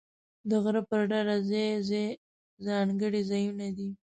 [0.49, 2.07] د غره پر ډډه ځای ځای
[2.65, 3.89] ځانګړي ځایونه دي.